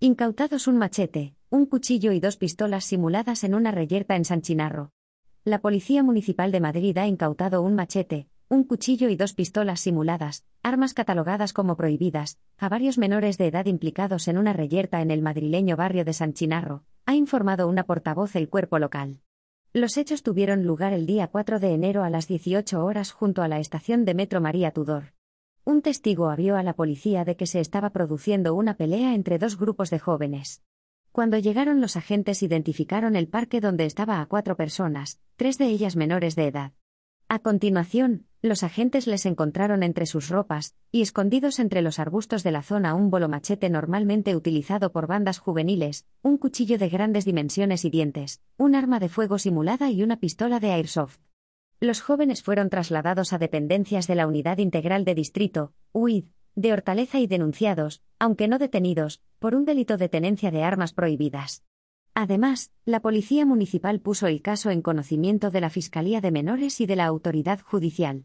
Incautados 0.00 0.68
un 0.68 0.78
machete, 0.78 1.34
un 1.50 1.66
cuchillo 1.66 2.12
y 2.12 2.20
dos 2.20 2.36
pistolas 2.36 2.84
simuladas 2.84 3.42
en 3.42 3.56
una 3.56 3.72
reyerta 3.72 4.14
en 4.14 4.24
San 4.24 4.42
Chinarro. 4.42 4.92
La 5.42 5.60
Policía 5.60 6.04
Municipal 6.04 6.52
de 6.52 6.60
Madrid 6.60 6.96
ha 6.98 7.08
incautado 7.08 7.62
un 7.62 7.74
machete, 7.74 8.28
un 8.48 8.62
cuchillo 8.62 9.08
y 9.08 9.16
dos 9.16 9.34
pistolas 9.34 9.80
simuladas, 9.80 10.44
armas 10.62 10.94
catalogadas 10.94 11.52
como 11.52 11.76
prohibidas, 11.76 12.38
a 12.58 12.68
varios 12.68 12.96
menores 12.96 13.38
de 13.38 13.48
edad 13.48 13.66
implicados 13.66 14.28
en 14.28 14.38
una 14.38 14.52
reyerta 14.52 15.02
en 15.02 15.10
el 15.10 15.20
madrileño 15.20 15.74
barrio 15.74 16.04
de 16.04 16.12
San 16.12 16.32
Chinarro, 16.32 16.84
ha 17.04 17.16
informado 17.16 17.66
una 17.66 17.82
portavoz 17.82 18.36
el 18.36 18.48
cuerpo 18.48 18.78
local. 18.78 19.22
Los 19.72 19.96
hechos 19.96 20.22
tuvieron 20.22 20.62
lugar 20.62 20.92
el 20.92 21.06
día 21.06 21.26
4 21.26 21.58
de 21.58 21.74
enero 21.74 22.04
a 22.04 22.10
las 22.10 22.28
18 22.28 22.84
horas 22.84 23.10
junto 23.10 23.42
a 23.42 23.48
la 23.48 23.58
estación 23.58 24.04
de 24.04 24.14
Metro 24.14 24.40
María 24.40 24.70
Tudor. 24.70 25.17
Un 25.68 25.82
testigo 25.82 26.30
avió 26.30 26.56
a 26.56 26.62
la 26.62 26.72
policía 26.72 27.26
de 27.26 27.36
que 27.36 27.44
se 27.44 27.60
estaba 27.60 27.90
produciendo 27.90 28.54
una 28.54 28.78
pelea 28.78 29.14
entre 29.14 29.38
dos 29.38 29.58
grupos 29.58 29.90
de 29.90 29.98
jóvenes. 29.98 30.62
Cuando 31.12 31.36
llegaron 31.36 31.82
los 31.82 31.94
agentes 31.94 32.42
identificaron 32.42 33.16
el 33.16 33.28
parque 33.28 33.60
donde 33.60 33.84
estaba 33.84 34.22
a 34.22 34.24
cuatro 34.24 34.56
personas, 34.56 35.20
tres 35.36 35.58
de 35.58 35.66
ellas 35.66 35.94
menores 35.94 36.36
de 36.36 36.46
edad. 36.46 36.72
A 37.28 37.40
continuación, 37.40 38.24
los 38.40 38.62
agentes 38.62 39.06
les 39.06 39.26
encontraron 39.26 39.82
entre 39.82 40.06
sus 40.06 40.30
ropas, 40.30 40.74
y 40.90 41.02
escondidos 41.02 41.58
entre 41.58 41.82
los 41.82 41.98
arbustos 41.98 42.42
de 42.44 42.52
la 42.52 42.62
zona 42.62 42.94
un 42.94 43.10
bolomachete 43.10 43.68
normalmente 43.68 44.34
utilizado 44.34 44.90
por 44.90 45.06
bandas 45.06 45.38
juveniles, 45.38 46.06
un 46.22 46.38
cuchillo 46.38 46.78
de 46.78 46.88
grandes 46.88 47.26
dimensiones 47.26 47.84
y 47.84 47.90
dientes, 47.90 48.40
un 48.56 48.74
arma 48.74 49.00
de 49.00 49.10
fuego 49.10 49.38
simulada 49.38 49.90
y 49.90 50.02
una 50.02 50.16
pistola 50.16 50.60
de 50.60 50.70
airsoft. 50.70 51.27
Los 51.80 52.00
jóvenes 52.00 52.42
fueron 52.42 52.70
trasladados 52.70 53.32
a 53.32 53.38
dependencias 53.38 54.08
de 54.08 54.16
la 54.16 54.26
Unidad 54.26 54.58
Integral 54.58 55.04
de 55.04 55.14
Distrito, 55.14 55.72
UID, 55.92 56.24
de 56.56 56.72
Hortaleza 56.72 57.20
y 57.20 57.28
denunciados, 57.28 58.02
aunque 58.18 58.48
no 58.48 58.58
detenidos, 58.58 59.22
por 59.38 59.54
un 59.54 59.64
delito 59.64 59.96
de 59.96 60.08
tenencia 60.08 60.50
de 60.50 60.64
armas 60.64 60.92
prohibidas. 60.92 61.62
Además, 62.14 62.72
la 62.84 62.98
Policía 62.98 63.46
Municipal 63.46 64.00
puso 64.00 64.26
el 64.26 64.42
caso 64.42 64.70
en 64.70 64.82
conocimiento 64.82 65.52
de 65.52 65.60
la 65.60 65.70
Fiscalía 65.70 66.20
de 66.20 66.32
Menores 66.32 66.80
y 66.80 66.86
de 66.86 66.96
la 66.96 67.06
Autoridad 67.06 67.60
Judicial. 67.60 68.24